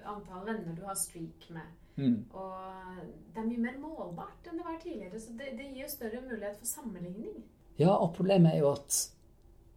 antall, 0.06 0.44
venner 0.46 0.76
du 0.78 0.84
har 0.86 0.98
streak 1.00 1.48
med. 1.50 1.72
Mm. 1.98 2.20
Og 2.38 3.00
det 3.34 3.42
er 3.42 3.48
mye 3.48 3.64
mer 3.66 3.80
målbart 3.82 4.46
enn 4.48 4.62
det 4.62 4.68
var 4.68 4.78
tidligere. 4.84 5.20
Så 5.20 5.34
det, 5.40 5.56
det 5.58 5.72
gir 5.72 5.88
jo 5.88 5.90
større 5.90 6.22
mulighet 6.22 6.62
for 6.62 6.70
sammenligning. 6.70 7.42
Ja, 7.82 7.96
og 7.98 8.14
problemet 8.14 8.54
er 8.54 8.62
jo 8.62 8.74
at 8.76 8.98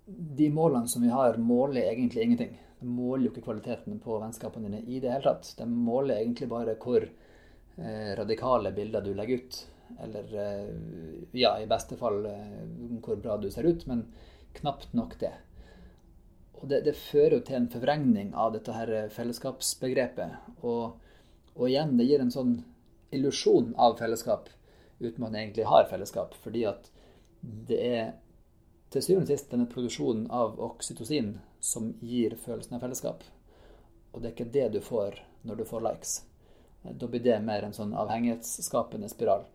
de 0.07 0.51
målene 0.53 0.89
som 0.91 1.03
vi 1.03 1.13
har, 1.13 1.39
måler 1.41 1.89
egentlig 1.89 2.25
ingenting. 2.25 2.57
De 2.81 2.89
måler 2.89 3.27
jo 3.27 3.33
ikke 3.33 3.47
kvaliteten 3.47 4.01
på 4.03 4.19
vennskapene 4.21 4.69
dine 4.69 4.83
i 4.85 5.01
det 5.01 5.13
hele 5.13 5.25
tatt. 5.25 5.55
De 5.59 5.67
måler 5.69 6.19
egentlig 6.19 6.51
bare 6.51 6.77
hvor 6.81 7.07
eh, 7.07 8.11
radikale 8.19 8.75
bilder 8.77 9.05
du 9.05 9.15
legger 9.17 9.41
ut. 9.41 9.61
Eller 10.05 10.37
eh, 10.43 10.69
ja, 11.39 11.55
i 11.61 11.71
beste 11.71 11.97
fall 12.01 12.27
eh, 12.29 12.61
hvor 13.05 13.17
bra 13.23 13.39
du 13.41 13.49
ser 13.53 13.65
ut. 13.65 13.87
Men 13.89 14.05
knapt 14.59 14.93
nok 14.93 15.17
det. 15.23 15.33
Og 16.61 16.69
det, 16.69 16.83
det 16.85 16.97
fører 16.99 17.39
jo 17.39 17.47
til 17.47 17.63
en 17.63 17.71
forvrengning 17.73 18.35
av 18.37 18.53
dette 18.53 18.75
her 18.77 18.93
fellesskapsbegrepet. 19.15 20.61
Og, 20.61 21.01
og 21.57 21.71
igjen, 21.71 21.97
det 21.97 22.11
gir 22.11 22.21
en 22.21 22.35
sånn 22.35 22.59
illusjon 23.15 23.73
av 23.81 23.97
fellesskap 24.01 24.51
uten 25.01 25.23
man 25.25 25.37
egentlig 25.39 25.65
har 25.73 25.89
fellesskap. 25.89 26.37
Fordi 26.45 26.67
at 26.69 26.93
det 27.69 27.81
er 27.85 28.13
til 28.95 29.03
syvende 29.03 29.27
og 29.27 29.33
sist 29.33 29.51
denne 29.51 29.71
produksjonen 29.71 30.29
av 30.33 30.61
oksytocin 30.63 31.35
som 31.65 31.93
gir 32.05 32.37
følelsen 32.39 32.77
av 32.77 32.85
fellesskap. 32.85 33.25
Og 34.13 34.23
det 34.23 34.31
er 34.31 34.37
ikke 34.37 34.55
det 34.55 34.69
du 34.77 34.81
får 34.85 35.19
når 35.45 35.61
du 35.61 35.65
får 35.69 35.83
likes. 35.85 36.15
Da 36.85 37.09
blir 37.09 37.23
det 37.25 37.41
mer 37.43 37.65
en 37.65 37.75
sånn 37.75 37.95
avhengighetsskapende 37.97 39.09
spiral. 39.11 39.47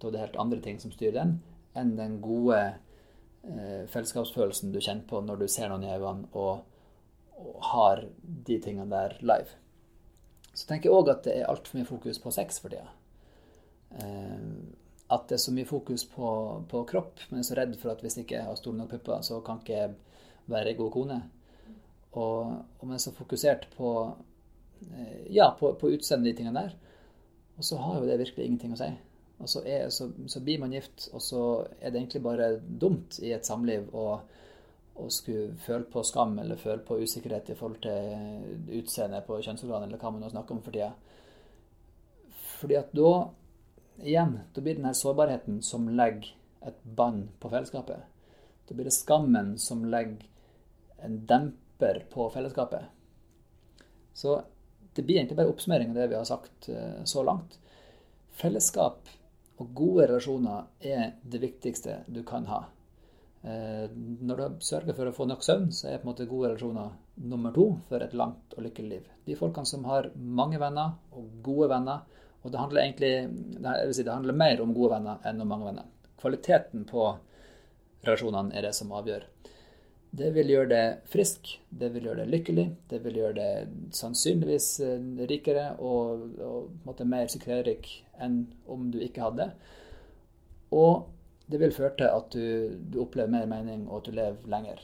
Da 0.00 0.08
er 0.08 0.14
det 0.14 0.24
helt 0.24 0.40
andre 0.40 0.60
ting 0.64 0.80
som 0.80 0.92
styrer 0.94 1.18
den, 1.18 1.34
enn 1.76 1.94
den 1.98 2.18
gode 2.24 2.58
eh, 2.64 3.84
fellesskapsfølelsen 3.92 4.72
du 4.72 4.80
kjenner 4.80 5.04
på 5.08 5.20
når 5.22 5.42
du 5.42 5.48
ser 5.52 5.70
noen 5.70 5.84
i 5.84 5.92
øynene 5.92 6.30
og, 6.32 6.64
og, 7.36 7.58
har 7.70 8.06
de 8.48 8.58
tingene 8.62 8.88
der 8.90 9.18
live. 9.20 9.58
Så 10.54 10.66
tenker 10.66 10.88
jeg 10.88 10.96
òg 10.96 11.12
at 11.12 11.26
det 11.28 11.36
er 11.36 11.50
altfor 11.50 11.78
mye 11.78 11.86
fokus 11.86 12.18
på 12.22 12.32
sex 12.34 12.58
for 12.62 12.72
tida. 12.72 12.88
Eh, 14.00 14.48
at 15.08 15.24
det 15.28 15.38
er 15.38 15.40
så 15.40 15.54
mye 15.56 15.68
fokus 15.68 16.04
på, 16.12 16.30
på, 16.68 16.84
kropp, 16.84 17.22
men 17.28 17.40
jeg 17.40 17.46
er 17.46 17.48
så 17.48 17.56
redd 17.56 17.76
for 17.80 17.92
at 17.92 18.02
hvis 18.04 18.18
jeg 18.18 18.26
ikke 18.26 18.44
har 18.44 18.58
store 18.60 18.76
nok 18.76 18.90
pupper, 18.92 19.22
så 19.24 19.40
kan 19.44 19.62
ikke 19.62 19.76
jeg 19.76 19.94
være 20.52 20.72
ei 20.72 20.76
god 20.76 20.90
kone. 20.92 21.18
Og, 22.18 22.58
og 22.80 22.92
er 22.92 23.00
så 23.00 23.12
fokusert 23.16 23.68
på 23.76 23.92
eh, 24.90 25.32
ja, 25.32 25.48
på, 25.56 25.72
på 25.80 25.92
utseendet, 25.94 26.32
de 26.32 26.42
tingene 26.42 26.60
der. 26.60 26.76
Og 27.56 27.64
så 27.64 27.78
har 27.80 28.00
jo 28.00 28.08
det 28.08 28.18
virkelig 28.20 28.46
ingenting 28.46 28.76
å 28.76 28.80
si. 28.80 28.90
Og 29.38 29.48
så, 29.48 29.62
er, 29.64 29.88
så, 29.94 30.10
så, 30.26 30.42
blir 30.44 30.60
man 30.60 30.74
gift, 30.74 31.08
og 31.14 31.22
så 31.22 31.42
er 31.80 31.92
det 31.92 32.02
egentlig 32.02 32.22
bare 32.24 32.50
dumt 32.58 33.20
i 33.22 33.32
et 33.32 33.46
samliv 33.46 33.86
å, 33.94 34.06
å 34.98 35.08
skulle 35.14 35.54
føle 35.62 35.86
på 35.88 36.02
skam 36.06 36.36
eller 36.42 36.58
føle 36.58 36.82
på 36.84 36.98
usikkerhet 36.98 37.52
i 37.52 37.58
forhold 37.58 37.80
til 37.86 38.80
utseende 38.80 39.22
på 39.26 39.38
kjønnsorgan, 39.38 39.86
eller 39.86 40.00
hva 40.00 40.12
man 40.12 40.26
nå 40.26 40.32
snakker 40.32 40.56
om 40.56 40.64
for 40.64 40.74
tida. 40.74 40.90
Fordi 42.58 42.80
at 42.80 42.90
da, 42.98 43.12
igjen, 44.02 44.38
da 44.54 44.60
blir 44.60 44.78
den 44.78 44.88
her 44.88 44.96
sårbarheten 44.96 45.62
som 45.62 45.88
legger 45.88 46.34
et 46.66 46.78
bånd 46.82 47.28
på 47.40 47.50
fellesskapet. 47.50 48.04
Da 48.68 48.74
blir 48.74 48.88
det 48.88 48.96
skammen 48.96 49.56
som 49.58 49.84
legger 49.88 50.26
en 51.02 51.20
demper 51.26 52.04
på 52.10 52.30
fellesskapet. 52.30 52.84
Så 54.14 54.42
det 54.94 55.02
blir 55.02 55.16
egentlig 55.16 55.36
bare 55.38 55.52
oppsummering 55.52 55.90
av 55.90 55.94
det 55.94 56.08
vi 56.10 56.18
har 56.18 56.24
sagt 56.26 56.68
eh, 56.68 57.04
så 57.04 57.22
langt. 57.22 57.58
Fellesskap 58.38 59.08
og 59.58 59.70
gode 59.74 60.08
relasjoner 60.08 60.66
er 60.80 61.14
det 61.22 61.40
viktigste 61.42 62.00
du 62.06 62.24
kan 62.26 62.46
ha. 62.50 62.64
Eh, 63.42 63.86
når 63.94 64.40
du 64.40 64.64
sørger 64.66 64.96
for 64.96 65.10
å 65.10 65.14
få 65.14 65.28
nok 65.30 65.44
søvn, 65.46 65.70
så 65.74 65.88
er 65.88 66.00
på 66.00 66.08
en 66.08 66.12
måte 66.12 66.26
gode 66.30 66.52
relasjoner 66.52 66.96
nummer 67.30 67.54
to 67.54 67.68
for 67.88 68.02
et 68.02 68.16
langt 68.18 68.56
og 68.56 68.66
lykkelig 68.66 68.90
liv. 68.90 69.10
De 69.26 69.38
folkene 69.38 69.70
som 69.70 69.86
har 69.86 70.10
mange 70.16 70.58
venner 70.58 70.96
og 71.14 71.30
gode 71.46 71.70
venner, 71.70 72.02
og 72.48 72.52
det 72.54 72.60
handler 72.62 72.82
egentlig 72.82 73.12
det, 73.60 73.72
si, 73.92 74.02
det 74.02 74.14
handler 74.14 74.36
mer 74.40 74.60
om 74.64 74.72
gode 74.72 74.94
venner 74.96 75.24
enn 75.28 75.42
om 75.44 75.50
mange 75.52 75.68
venner. 75.68 75.88
Kvaliteten 76.18 76.86
på 76.88 77.10
relasjonene 78.06 78.56
er 78.56 78.64
det 78.64 78.72
som 78.78 78.94
avgjør. 78.96 79.26
Det 80.18 80.30
vil 80.32 80.54
gjøre 80.54 80.70
det 80.70 80.84
frisk, 81.12 81.50
det 81.68 81.90
vil 81.92 82.08
gjøre 82.08 82.22
det 82.22 82.32
lykkelig, 82.32 82.64
det 82.88 83.02
vil 83.04 83.18
gjøre 83.20 83.36
det 83.36 83.50
sannsynligvis 83.92 84.68
eh, 84.86 85.10
rikere 85.28 85.66
og, 85.84 86.24
og 86.40 87.02
mer 87.04 87.28
suksessrik 87.28 87.90
enn 88.16 88.46
om 88.64 88.88
du 88.88 89.02
ikke 89.04 89.26
hadde. 89.26 89.50
Og 90.72 91.10
det 91.48 91.60
vil 91.60 91.76
føre 91.76 91.92
til 92.00 92.08
at 92.08 92.32
du, 92.32 92.78
du, 92.80 93.02
opplever 93.04 93.28
mer 93.32 93.44
mening, 93.50 93.84
og 93.88 94.00
at 94.00 94.08
du 94.08 94.16
lever 94.16 94.48
lenger. 94.48 94.80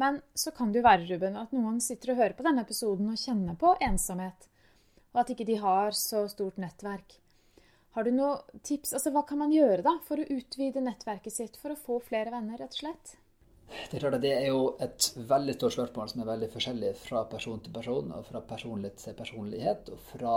Men 0.00 0.20
så 0.36 0.52
kan 0.52 0.72
det 0.72 0.80
jo 0.80 0.86
være, 0.86 1.08
Ruben, 1.08 1.40
at 1.40 1.56
noen 1.56 1.80
sitter 1.84 2.12
og 2.12 2.20
hører 2.20 2.36
på 2.36 2.44
denne 2.46 2.64
episoden 2.68 3.08
og 3.12 3.20
kjenner 3.20 3.56
på 3.60 3.74
ensomhet, 3.84 4.49
og 5.12 5.22
at 5.22 5.32
ikke 5.32 5.48
de 5.48 5.58
har 5.62 5.96
så 5.96 6.26
stort 6.30 6.60
nettverk. 6.60 7.18
Har 7.96 8.06
du 8.06 8.12
noen 8.14 8.60
tips? 8.62 8.92
Altså, 8.94 9.10
Hva 9.10 9.24
kan 9.26 9.40
man 9.40 9.54
gjøre 9.54 9.82
da 9.82 9.96
for 10.06 10.20
å 10.20 10.28
utvide 10.30 10.82
nettverket 10.84 11.34
sitt 11.34 11.58
for 11.58 11.74
å 11.74 11.78
få 11.78 11.98
flere 12.06 12.30
venner, 12.30 12.60
rett 12.60 12.76
og 12.76 12.82
slett? 12.84 13.16
Det 13.70 13.98
er 13.98 14.02
klart 14.02 14.16
at 14.18 14.24
det 14.24 14.32
er 14.34 14.48
jo 14.50 14.62
et 14.82 15.08
veldig 15.30 15.54
stort 15.56 15.76
spørsmål 15.76 16.10
som 16.10 16.22
er 16.22 16.30
veldig 16.32 16.48
forskjellig 16.54 16.90
fra 16.98 17.24
person 17.30 17.60
til 17.62 17.74
person, 17.74 18.12
og 18.14 18.26
fra 18.26 18.42
personlighet 18.46 19.02
til 19.02 19.18
personlighet, 19.18 19.90
og 19.94 20.02
fra 20.10 20.36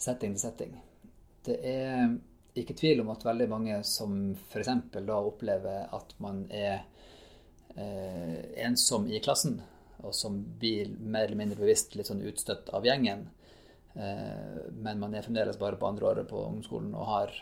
setting 0.00 0.34
til 0.34 0.42
setting. 0.42 0.76
Det 1.46 1.58
er 1.66 2.16
ikke 2.58 2.76
tvil 2.78 3.02
om 3.04 3.12
at 3.14 3.26
veldig 3.26 3.48
mange 3.50 3.80
som 3.86 4.16
f.eks. 4.34 4.70
da 4.94 5.18
opplever 5.18 5.90
at 5.94 6.14
man 6.22 6.42
er 6.50 6.82
eh, 7.76 8.38
ensom 8.66 9.06
i 9.10 9.22
klassen, 9.22 9.60
og 10.02 10.14
som 10.16 10.38
blir 10.58 10.90
mer 10.98 11.28
eller 11.28 11.38
mindre 11.38 11.60
bevisst 11.60 11.94
litt 11.94 12.10
sånn 12.10 12.24
utstøtt 12.26 12.72
av 12.74 12.86
gjengen, 12.86 13.28
men 13.94 15.00
man 15.00 15.14
er 15.14 15.24
fremdeles 15.26 15.58
bare 15.58 15.76
på 15.76 15.88
andre 15.88 16.06
året 16.06 16.28
på 16.30 16.44
ungdomsskolen 16.44 16.92
og 16.94 17.08
har 17.08 17.32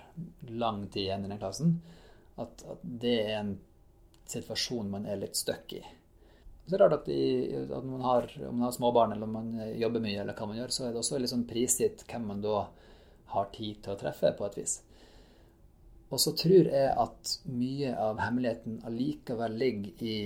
lang 0.49 0.87
tid 0.89 1.03
igjen 1.03 1.27
i 1.27 1.31
den 1.33 1.41
klassen, 1.41 1.75
at, 2.41 2.63
at 2.65 2.83
det 2.83 3.15
er 3.27 3.35
en 3.43 3.55
situasjon 4.29 4.91
man 4.91 5.07
er 5.09 5.21
litt 5.21 5.37
stuck 5.37 5.73
i. 5.77 5.83
Så 6.69 6.75
det 6.75 6.79
er 6.79 6.85
rart 6.85 6.99
at, 6.99 7.07
i, 7.09 7.61
at 7.65 7.85
man 7.85 8.03
har, 8.05 8.27
om 8.49 8.59
man 8.59 8.67
har 8.67 8.75
småbarn 8.77 9.15
eller 9.15 9.29
om 9.29 9.37
man 9.39 9.55
jobber 9.81 10.05
mye, 10.05 10.19
eller 10.21 10.37
hva 10.37 10.49
man 10.51 10.59
gjør, 10.61 10.75
så 10.75 10.85
er 10.85 10.93
det 10.93 11.01
også 11.01 11.21
litt 11.21 11.33
sånn 11.33 11.47
prisgitt 11.49 12.05
hvem 12.11 12.27
man 12.29 12.43
da 12.45 12.67
har 13.33 13.49
tid 13.55 13.81
til 13.85 13.95
å 13.95 14.01
treffe, 14.01 14.35
på 14.37 14.45
et 14.49 14.59
vis. 14.61 14.75
Og 16.09 16.21
så 16.21 16.33
tror 16.37 16.69
jeg 16.73 16.93
at 16.93 17.33
mye 17.53 17.93
av 18.01 18.21
hemmeligheten 18.21 18.83
allikevel 18.89 19.57
ligger 19.61 20.05
i 20.05 20.19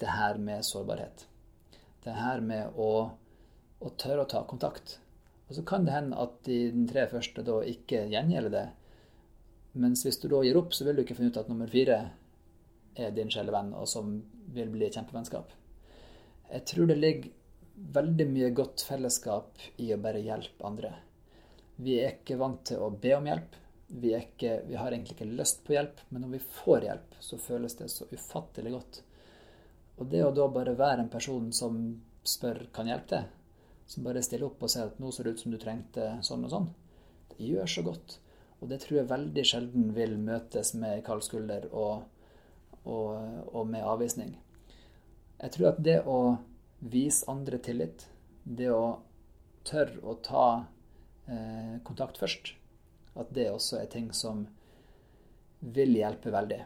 det 0.00 0.08
her 0.16 0.40
med 0.40 0.64
sårbarhet. 0.64 1.26
Det 2.04 2.16
her 2.16 2.40
med 2.44 2.76
å, 2.80 2.90
å 3.80 3.92
tørre 4.00 4.24
å 4.24 4.28
ta 4.28 4.42
kontakt. 4.48 4.98
Og 5.50 5.56
så 5.56 5.64
kan 5.66 5.82
det 5.82 5.96
hende 5.96 6.18
at 6.22 6.36
de 6.46 6.86
tre 6.86 7.08
første 7.10 7.42
da 7.42 7.56
ikke 7.66 8.04
gjengjelder 8.12 8.52
det. 8.54 8.66
Mens 9.82 10.04
hvis 10.06 10.20
du 10.22 10.28
da 10.30 10.44
gir 10.46 10.58
opp, 10.60 10.70
så 10.74 10.86
vil 10.86 10.96
du 10.96 11.02
ikke 11.02 11.16
finne 11.18 11.34
ut 11.34 11.40
at 11.42 11.50
nummer 11.50 11.70
fire 11.70 11.96
er 12.94 13.10
din 13.14 13.30
sjelevenn, 13.30 13.72
og 13.74 13.88
som 13.90 14.12
vil 14.54 14.70
bli 14.70 14.90
kjempevennskap. 14.94 15.50
Jeg 16.50 16.66
tror 16.70 16.86
det 16.90 16.98
ligger 16.98 17.34
veldig 17.98 18.26
mye 18.30 18.50
godt 18.54 18.84
fellesskap 18.86 19.62
i 19.82 19.90
å 19.94 19.98
bare 20.02 20.22
hjelpe 20.22 20.66
andre. 20.66 20.92
Vi 21.82 21.96
er 21.98 22.14
ikke 22.18 22.38
vant 22.38 22.62
til 22.70 22.82
å 22.82 22.92
be 22.92 23.14
om 23.16 23.26
hjelp. 23.26 23.58
Vi, 23.90 24.14
ikke, 24.14 24.60
vi, 24.68 24.76
har 24.78 24.92
egentlig 24.94 25.16
ikke 25.16 25.32
lyst 25.34 25.64
på 25.66 25.74
hjelp, 25.74 26.02
men 26.10 26.22
når 26.22 26.36
vi 26.36 26.42
får 26.60 26.86
hjelp, 26.86 27.18
så 27.26 27.40
føles 27.42 27.74
det 27.78 27.88
så 27.90 28.06
ufattelig 28.10 28.74
godt. 28.76 29.02
Og 29.98 30.06
det 30.14 30.22
å 30.22 30.34
da 30.34 30.46
bare 30.52 30.78
være 30.78 31.06
en 31.06 31.12
person 31.12 31.50
som 31.54 31.80
spør 32.22 32.68
kan 32.74 32.90
hjelpe 32.90 33.16
deg, 33.16 33.39
som 33.90 34.06
bare 34.06 34.22
stiller 34.22 34.46
opp 34.46 34.62
og 34.62 34.70
sier 34.70 34.86
at 34.86 35.00
nå 35.02 35.10
ser 35.12 35.26
det 35.26 35.34
ut 35.34 35.44
som 35.44 35.54
du 35.54 35.58
trengte 35.58 36.12
sånn 36.26 36.46
og 36.46 36.54
sånn, 36.54 36.70
det 37.34 37.50
gjør 37.50 37.70
så 37.74 37.84
godt. 37.86 38.16
Og 38.60 38.70
det 38.70 38.82
tror 38.82 39.00
jeg 39.00 39.10
veldig 39.10 39.44
sjelden 39.48 39.92
vil 39.96 40.18
møtes 40.20 40.74
med 40.78 41.02
kald 41.06 41.24
skulder 41.26 41.66
og 41.72 42.04
og, 42.84 43.54
og 43.54 43.66
med 43.68 43.84
avvisning. 43.84 44.34
Jeg 45.40 45.54
tror 45.54 45.72
at 45.72 45.82
det 45.84 46.00
å 46.08 46.20
vise 46.80 47.28
andre 47.30 47.60
tillit, 47.62 48.06
det 48.44 48.70
å 48.72 49.00
tørre 49.68 50.00
å 50.02 50.16
ta 50.24 50.46
eh, 51.28 51.76
kontakt 51.84 52.20
først, 52.20 52.54
at 53.20 53.32
det 53.36 53.50
også 53.52 53.80
er 53.80 53.90
ting 53.92 54.10
som 54.16 54.46
vil 55.60 55.96
hjelpe 55.96 56.32
veldig. 56.32 56.60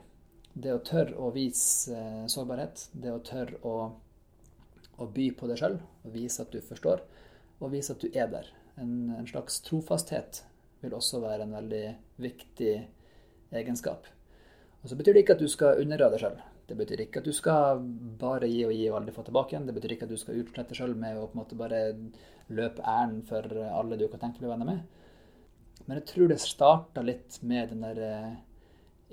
Det 0.54 0.70
å 0.70 0.82
tørre 0.86 1.18
å 1.18 1.32
vise 1.34 1.94
eh, 1.94 2.24
sårbarhet, 2.30 2.88
det 2.92 3.14
å 3.14 3.22
tørre 3.26 3.58
å, 3.66 3.74
å 4.98 5.10
by 5.10 5.30
på 5.34 5.50
deg 5.50 5.60
sjøl, 5.60 5.80
vise 6.14 6.42
at 6.44 6.54
du 6.54 6.60
forstår, 6.62 7.02
og 7.60 7.72
vise 7.72 7.94
at 7.94 8.02
du 8.02 8.08
er 8.10 8.30
der. 8.32 8.50
En, 8.80 9.12
en, 9.14 9.26
slags 9.26 9.60
trofasthet 9.64 10.42
vil 10.82 10.96
også 10.96 11.20
være 11.22 11.46
en 11.46 11.54
veldig 11.54 11.84
viktig 12.22 12.74
egenskap. 13.54 14.08
Og 14.82 14.90
Så 14.90 14.96
betyr 14.96 15.14
det 15.14 15.24
ikke 15.24 15.36
at 15.38 15.44
du 15.44 15.48
skal 15.48 15.80
underrøde 15.80 16.16
deg 16.16 16.24
sjøl. 16.24 16.40
Det 16.68 16.76
betyr 16.76 17.04
ikke 17.04 17.20
at 17.20 17.28
du 17.28 17.32
skal 17.36 17.80
bare 18.20 18.48
gi 18.48 18.64
og 18.64 18.72
gi 18.72 18.88
og 18.88 18.98
aldri 18.98 19.14
få 19.14 19.24
tilbake 19.24 19.54
igjen. 19.54 19.68
Det 19.68 19.76
betyr 19.76 19.94
ikke 19.94 20.08
at 20.08 20.12
du 20.12 20.20
skal 20.20 20.40
utslette 20.40 20.72
deg 20.72 20.80
sjøl 20.80 20.96
med 20.96 21.20
å 21.20 21.28
på 21.28 21.36
en 21.36 21.42
måte 21.42 21.58
bare 21.60 21.80
løpe 22.52 22.84
ærend 22.84 23.24
for 23.28 23.48
alle 23.68 24.00
du 24.00 24.06
kan 24.08 24.22
tenke 24.22 24.40
deg 24.40 24.48
å 24.48 24.48
bli 24.48 24.52
venner 24.54 24.70
med. 24.72 24.84
Men 25.84 26.00
jeg 26.00 26.08
tror 26.08 26.30
det 26.30 26.40
starta 26.40 27.04
litt 27.04 27.38
med 27.44 27.72
den 27.74 27.84
der 27.84 28.00
eh, 28.04 28.36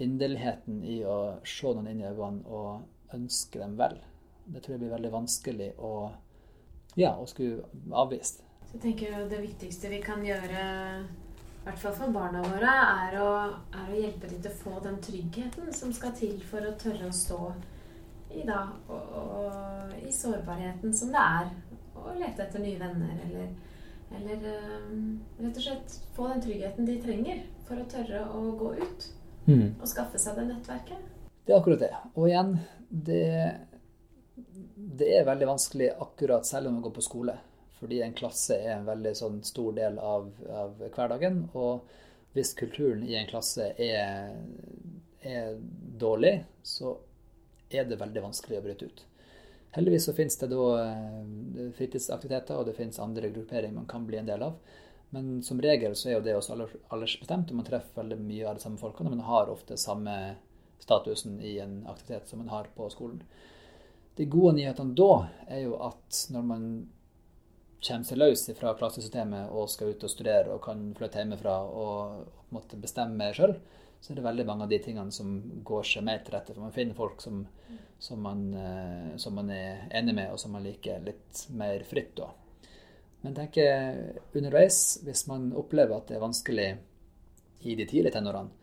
inderligheten 0.03 0.81
i 0.87 1.01
å 1.03 1.17
se 1.43 1.73
noen 1.75 1.89
inn 1.91 2.03
i 2.03 2.07
øynene 2.07 2.47
og 2.47 3.15
ønske 3.15 3.59
dem 3.59 3.75
vel. 3.79 3.97
Det 4.47 4.63
tror 4.63 4.75
jeg 4.75 4.83
blir 4.85 4.95
veldig 4.95 5.11
vanskelig 5.13 5.69
å, 5.83 5.91
ja, 6.99 7.13
og 7.15 7.29
skulle 7.29 7.63
avvist. 7.91 8.43
Så 8.67 8.77
jeg 8.77 8.81
tenker 8.81 9.27
Det 9.29 9.41
viktigste 9.41 9.89
vi 9.91 9.99
kan 10.03 10.23
gjøre, 10.25 10.63
i 11.01 11.63
hvert 11.65 11.79
fall 11.79 11.95
for 11.97 12.13
barna 12.15 12.41
våre, 12.45 12.75
er 13.07 13.17
å, 13.21 13.31
er 13.75 13.91
å 13.91 13.99
hjelpe 13.99 14.29
dem 14.31 14.41
til 14.41 14.51
å 14.51 14.61
få 14.63 14.77
den 14.83 15.01
tryggheten 15.03 15.73
som 15.75 15.93
skal 15.93 16.15
til 16.17 16.39
for 16.49 16.65
å 16.65 16.77
tørre 16.79 17.09
å 17.09 17.15
stå 17.15 17.41
i, 18.31 18.45
da, 18.47 18.63
og, 18.87 19.17
og, 19.19 19.95
i 19.99 20.11
sårbarheten 20.15 20.93
som 20.95 21.11
det 21.11 21.21
er 21.21 21.51
å 21.99 22.15
lete 22.15 22.45
etter 22.45 22.63
nye 22.63 22.79
venner 22.79 23.19
eller 23.27 23.51
eller 24.11 24.41
um, 24.91 25.19
rett 25.39 25.57
og 25.57 25.63
slett 25.63 25.93
få 26.15 26.27
den 26.27 26.41
tryggheten 26.43 26.87
de 26.87 26.97
trenger 26.99 27.43
for 27.67 27.79
å 27.79 27.87
tørre 27.87 28.25
å 28.35 28.41
gå 28.59 28.73
ut 28.81 29.05
mm. 29.47 29.67
og 29.79 29.87
skaffe 29.87 30.19
seg 30.19 30.35
det 30.35 30.49
nettverket. 30.49 31.05
Det 31.47 31.53
er 31.53 31.59
akkurat 31.61 31.83
det. 31.85 31.91
Og 32.13 32.27
igjen, 32.27 32.57
det, 32.89 33.21
det 34.97 35.09
er 35.17 35.27
veldig 35.27 35.47
vanskelig 35.47 35.91
akkurat 36.03 36.45
selv 36.47 36.69
om 36.69 36.77
man 36.77 36.85
går 36.85 36.95
på 36.95 37.05
skole. 37.05 37.37
Fordi 37.79 38.01
en 38.05 38.13
klasse 38.13 38.57
er 38.61 38.75
en 38.75 38.85
veldig 38.85 39.13
sånn 39.17 39.39
stor 39.45 39.73
del 39.73 39.97
av, 39.99 40.27
av, 40.53 40.75
hverdagen. 40.81 41.47
Og 41.57 41.87
hvis 42.35 42.53
kulturen 42.57 43.01
i 43.07 43.15
en 43.17 43.29
klasse 43.29 43.71
er, 43.81 44.35
er 45.25 45.55
dårlig, 46.03 46.35
så 46.63 46.93
er 47.71 47.87
det 47.89 47.97
veldig 48.01 48.25
vanskelig 48.27 48.59
å 48.59 48.65
bryte 48.67 48.91
ut. 48.91 49.01
Heldigvis 49.71 50.05
så 50.09 50.13
finnes 50.13 50.37
det 50.37 50.51
da 50.51 50.67
eh, 50.83 51.67
fritidsaktiviteter, 51.77 52.59
og 52.59 52.67
det 52.67 52.75
finnes 52.75 52.99
andre 52.99 53.31
grupperinger 53.31 53.77
man 53.77 53.89
kan 53.89 54.05
bli 54.07 54.19
en 54.19 54.27
del 54.27 54.43
av. 54.43 54.57
Men 55.15 55.39
som 55.43 55.59
regel 55.63 55.95
så 55.95 56.09
er 56.09 56.17
jo 56.17 56.25
det 56.25 56.35
også 56.37 56.57
aldersbestemt, 56.91 57.51
og 57.51 57.59
man 57.59 57.67
treffer 57.67 58.03
veldig 58.03 58.19
mye 58.19 58.47
av 58.47 58.59
de 58.59 58.63
samme 58.63 58.79
folkene. 58.79 59.11
Man 59.11 59.25
har 59.27 59.49
ofte 59.51 59.79
samme 59.79 60.17
statusen 60.83 61.39
i 61.43 61.57
en 61.63 61.81
aktivitet 61.87 62.29
som 62.29 62.43
man 62.43 62.51
har 62.51 62.69
på 62.75 62.87
skolen. 62.93 63.23
De 64.21 64.27
gode 64.29 64.53
nyhetene 64.53 64.93
da 64.93 65.13
er 65.49 65.63
jo 65.63 65.79
at 65.81 66.17
når 66.29 66.43
man 66.45 66.65
kommer 67.81 68.05
seg 68.05 68.19
løs 68.19 68.43
fra 68.53 68.75
klassesystemet 68.77 69.49
og 69.49 69.69
skal 69.73 69.95
ut 69.95 70.03
og 70.05 70.11
studere 70.13 70.51
og 70.53 70.59
kan 70.61 70.83
flytte 70.93 71.23
hjemmefra 71.23 71.55
og 71.65 72.51
måtte 72.53 72.77
bestemme 72.77 73.31
sjøl, 73.33 73.55
så 73.97 74.11
er 74.11 74.19
det 74.19 74.25
veldig 74.27 74.43
mange 74.45 74.67
av 74.67 74.69
de 74.69 74.77
tingene 74.83 75.15
som 75.15 75.31
går 75.65 75.87
seg 75.89 76.05
mer 76.05 76.21
til 76.21 76.35
rette. 76.35 76.53
For 76.53 76.61
man 76.61 76.75
finner 76.75 76.93
folk 76.99 77.23
som, 77.25 77.39
som, 77.97 78.21
man, 78.21 78.43
eh, 78.53 79.07
som 79.23 79.33
man, 79.39 79.49
er 79.49 79.87
enig 79.97 80.13
med, 80.19 80.29
og 80.29 80.37
som 80.43 80.53
man 80.53 80.67
liker 80.67 81.01
litt 81.05 81.41
mer 81.57 81.81
fritt 81.89 82.11
da. 82.19 82.27
Men 83.25 83.37
tenker 83.39 84.37
underveis, 84.37 84.99
hvis 85.01 85.23
man 85.31 85.49
opplever 85.57 85.95
at 85.97 86.11
det 86.11 86.19
er 86.19 86.23
vanskelig 86.27 86.67
i 87.65 87.73
de 87.73 87.89
tidlige 87.89 88.13
tenårene, 88.19 88.53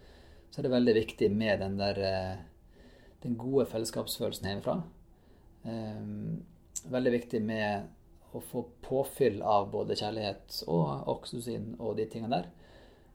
så 0.52 0.60
er 0.60 0.68
det 0.68 0.72
veldig 0.76 0.94
viktig 1.00 1.32
med 1.34 1.66
den 1.66 1.74
der 1.82 2.00
eh, 2.12 2.38
den 3.26 3.34
gode 3.42 3.66
fellesskapsfølelsen 3.74 4.52
hjemmefra. 4.52 4.76
Um, 5.64 6.42
veldig 6.88 7.12
viktig 7.12 7.40
med 7.42 7.88
å 8.36 8.40
få 8.44 8.62
påfyll 8.84 9.40
av 9.42 9.70
både 9.72 9.96
kjærlighet 9.98 10.62
og 10.68 11.08
oksygen 11.10 11.72
og 11.78 11.96
de 11.98 12.06
tingene 12.10 12.42
der. 12.42 12.50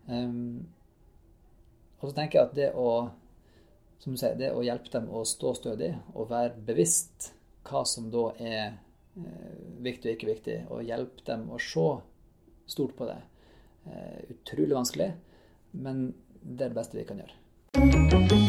Um, 0.10 0.66
og 2.04 2.10
så 2.10 2.15
tenker 2.17 2.39
jeg 2.39 2.50
at 2.50 2.58
det 2.58 2.70
å, 2.76 2.89
sier, 4.04 4.36
det 4.39 4.52
å 4.52 4.63
hjelpe 4.65 4.91
dem 4.91 5.08
å 5.08 5.24
stå 5.28 5.54
stødig 5.56 5.94
og 6.12 6.28
være 6.34 6.58
bevisst 6.67 7.32
hva 7.63 7.86
som 7.88 8.10
da 8.12 8.26
er 8.44 8.65
eh, 9.15 9.54
viktig 9.86 10.10
og 10.10 10.17
ikke 10.17 10.32
viktig, 10.34 10.58
og 10.67 10.84
hjelpe 10.84 11.24
dem 11.32 11.48
å 11.48 11.62
se 11.63 11.88
stort 12.76 12.98
på 13.00 13.08
det, 13.08 13.22
eh, 13.88 14.20
utrolig 14.36 14.76
vanskelig, 14.76 15.13
men 15.80 16.10
det 16.41 16.67
er 16.67 16.76
det 16.76 16.82
beste 16.82 17.00
vi 17.00 17.08
kan 17.08 17.24
gjøre. 17.24 18.42